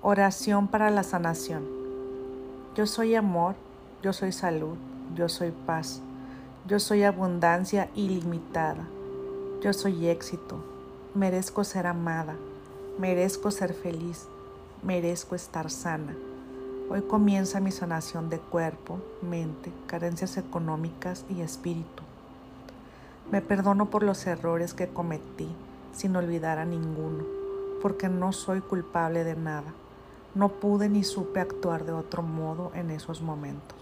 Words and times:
Oración 0.00 0.68
para 0.68 0.90
la 0.90 1.02
sanación. 1.02 1.64
Yo 2.76 2.86
soy 2.86 3.16
amor, 3.16 3.56
yo 4.00 4.12
soy 4.12 4.30
salud, 4.30 4.76
yo 5.16 5.28
soy 5.28 5.50
paz, 5.66 6.02
yo 6.68 6.78
soy 6.78 7.02
abundancia 7.02 7.90
ilimitada, 7.96 8.86
yo 9.60 9.72
soy 9.72 10.06
éxito, 10.06 10.62
merezco 11.16 11.64
ser 11.64 11.88
amada, 11.88 12.36
merezco 12.96 13.50
ser 13.50 13.74
feliz, 13.74 14.28
merezco 14.84 15.34
estar 15.34 15.68
sana. 15.68 16.14
Hoy 16.88 17.02
comienza 17.02 17.58
mi 17.58 17.72
sanación 17.72 18.30
de 18.30 18.38
cuerpo, 18.38 19.00
mente, 19.20 19.72
carencias 19.88 20.36
económicas 20.36 21.24
y 21.28 21.40
espíritu. 21.40 22.04
Me 23.32 23.42
perdono 23.42 23.90
por 23.90 24.04
los 24.04 24.24
errores 24.28 24.74
que 24.74 24.86
cometí 24.86 25.48
sin 25.92 26.14
olvidar 26.14 26.60
a 26.60 26.64
ninguno, 26.64 27.24
porque 27.82 28.08
no 28.08 28.32
soy 28.32 28.60
culpable 28.60 29.24
de 29.24 29.34
nada. 29.34 29.74
No 30.34 30.48
pude 30.48 30.88
ni 30.88 31.04
supe 31.04 31.40
actuar 31.40 31.84
de 31.84 31.92
otro 31.92 32.22
modo 32.22 32.70
en 32.74 32.90
esos 32.90 33.22
momentos. 33.22 33.76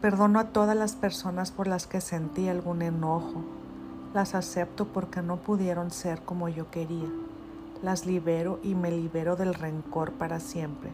Perdono 0.00 0.38
a 0.38 0.48
todas 0.48 0.76
las 0.76 0.94
personas 0.94 1.50
por 1.50 1.66
las 1.66 1.86
que 1.86 2.00
sentí 2.00 2.48
algún 2.48 2.82
enojo. 2.82 3.42
Las 4.14 4.34
acepto 4.34 4.86
porque 4.86 5.22
no 5.22 5.36
pudieron 5.36 5.90
ser 5.90 6.22
como 6.22 6.48
yo 6.48 6.70
quería. 6.70 7.08
Las 7.82 8.06
libero 8.06 8.60
y 8.62 8.74
me 8.74 8.90
libero 8.90 9.36
del 9.36 9.54
rencor 9.54 10.12
para 10.12 10.40
siempre. 10.40 10.90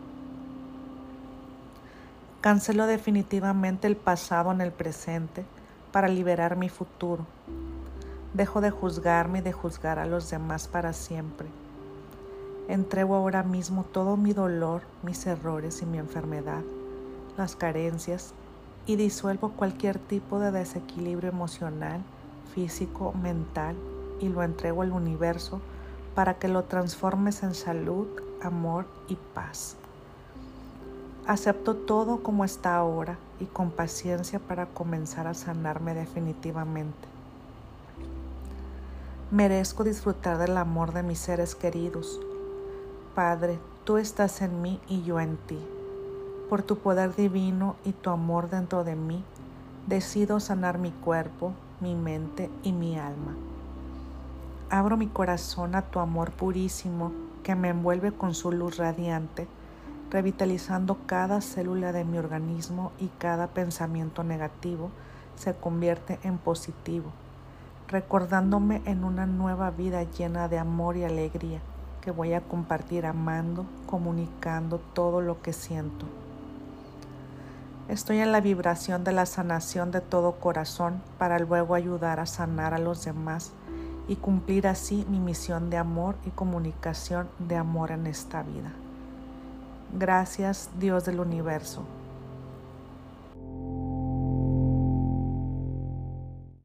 Cancelo 2.40 2.86
definitivamente 2.86 3.86
el 3.86 3.96
pasado 3.96 4.52
en 4.52 4.60
el 4.60 4.70
presente 4.70 5.44
para 5.92 6.08
liberar 6.08 6.56
mi 6.56 6.68
futuro. 6.68 7.26
Dejo 8.34 8.60
de 8.60 8.70
juzgarme 8.70 9.38
y 9.38 9.42
de 9.42 9.52
juzgar 9.52 9.98
a 9.98 10.06
los 10.06 10.28
demás 10.28 10.66
para 10.66 10.92
siempre. 10.92 11.48
Entrego 12.68 13.14
ahora 13.14 13.42
mismo 13.42 13.84
todo 13.84 14.16
mi 14.16 14.32
dolor, 14.32 14.82
mis 15.02 15.26
errores 15.26 15.82
y 15.82 15.86
mi 15.86 15.98
enfermedad, 15.98 16.62
las 17.36 17.56
carencias 17.56 18.32
y 18.86 18.96
disuelvo 18.96 19.50
cualquier 19.50 19.98
tipo 19.98 20.38
de 20.38 20.50
desequilibrio 20.50 21.28
emocional, 21.28 22.00
físico, 22.54 23.12
mental 23.12 23.76
y 24.18 24.28
lo 24.28 24.42
entrego 24.42 24.80
al 24.80 24.92
universo 24.92 25.60
para 26.14 26.34
que 26.38 26.48
lo 26.48 26.64
transformes 26.64 27.42
en 27.42 27.54
salud, 27.54 28.06
amor 28.42 28.86
y 29.08 29.16
paz. 29.34 29.76
Acepto 31.26 31.74
todo 31.74 32.22
como 32.22 32.44
está 32.46 32.76
ahora 32.76 33.18
y 33.40 33.44
con 33.44 33.70
paciencia 33.70 34.38
para 34.38 34.66
comenzar 34.66 35.26
a 35.26 35.34
sanarme 35.34 35.94
definitivamente. 35.94 37.08
Merezco 39.30 39.84
disfrutar 39.84 40.38
del 40.38 40.56
amor 40.56 40.92
de 40.92 41.02
mis 41.02 41.18
seres 41.18 41.54
queridos, 41.54 42.20
Padre, 43.14 43.60
tú 43.84 43.96
estás 43.96 44.42
en 44.42 44.60
mí 44.60 44.80
y 44.88 45.04
yo 45.04 45.20
en 45.20 45.36
ti. 45.36 45.60
Por 46.50 46.64
tu 46.64 46.78
poder 46.78 47.14
divino 47.14 47.76
y 47.84 47.92
tu 47.92 48.10
amor 48.10 48.50
dentro 48.50 48.82
de 48.82 48.96
mí, 48.96 49.22
decido 49.86 50.40
sanar 50.40 50.78
mi 50.78 50.90
cuerpo, 50.90 51.52
mi 51.80 51.94
mente 51.94 52.50
y 52.64 52.72
mi 52.72 52.98
alma. 52.98 53.36
Abro 54.68 54.96
mi 54.96 55.06
corazón 55.06 55.76
a 55.76 55.82
tu 55.82 56.00
amor 56.00 56.32
purísimo 56.32 57.12
que 57.44 57.54
me 57.54 57.68
envuelve 57.68 58.10
con 58.10 58.34
su 58.34 58.50
luz 58.50 58.78
radiante, 58.78 59.46
revitalizando 60.10 60.98
cada 61.06 61.40
célula 61.40 61.92
de 61.92 62.04
mi 62.04 62.18
organismo 62.18 62.90
y 62.98 63.06
cada 63.18 63.46
pensamiento 63.46 64.24
negativo 64.24 64.90
se 65.36 65.54
convierte 65.54 66.18
en 66.24 66.36
positivo, 66.36 67.12
recordándome 67.86 68.82
en 68.86 69.04
una 69.04 69.24
nueva 69.24 69.70
vida 69.70 70.02
llena 70.02 70.48
de 70.48 70.58
amor 70.58 70.96
y 70.96 71.04
alegría 71.04 71.60
que 72.04 72.10
voy 72.10 72.34
a 72.34 72.42
compartir 72.42 73.06
amando, 73.06 73.64
comunicando 73.86 74.78
todo 74.92 75.22
lo 75.22 75.40
que 75.40 75.54
siento. 75.54 76.04
Estoy 77.88 78.18
en 78.18 78.30
la 78.30 78.42
vibración 78.42 79.04
de 79.04 79.12
la 79.12 79.24
sanación 79.24 79.90
de 79.90 80.02
todo 80.02 80.32
corazón 80.32 81.00
para 81.16 81.38
luego 81.38 81.74
ayudar 81.74 82.20
a 82.20 82.26
sanar 82.26 82.74
a 82.74 82.78
los 82.78 83.06
demás 83.06 83.52
y 84.06 84.16
cumplir 84.16 84.66
así 84.66 85.06
mi 85.08 85.18
misión 85.18 85.70
de 85.70 85.78
amor 85.78 86.16
y 86.26 86.30
comunicación 86.30 87.28
de 87.38 87.56
amor 87.56 87.90
en 87.90 88.06
esta 88.06 88.42
vida. 88.42 88.72
Gracias 89.98 90.68
Dios 90.78 91.06
del 91.06 91.20
universo 91.20 91.84